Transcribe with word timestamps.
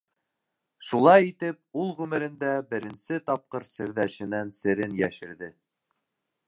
Шулай 0.91 1.27
итеп, 1.31 1.59
ул 1.83 1.93
ғүмерендә 1.99 2.55
беренсе 2.73 3.21
тапҡыр 3.29 3.67
серҙәшенән 3.75 4.53
серен 4.63 4.99
йәшерҙе. 5.05 5.57